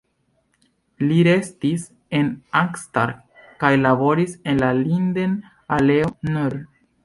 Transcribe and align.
Li 1.09 1.17
restis 1.27 1.85
en 2.21 2.33
Arnstadt 2.63 3.37
kaj 3.65 3.73
laboris 3.85 4.37
en 4.55 4.65
la 4.67 4.73
Linden-aleo 4.83 6.13
nr. 6.35 6.63